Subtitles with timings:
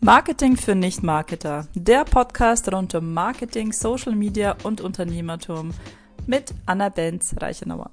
[0.00, 1.66] Marketing für Nicht-Marketer.
[1.74, 5.74] der Podcast rund um Marketing, Social Media und Unternehmertum
[6.24, 7.90] mit Anna Benz Reichenauer.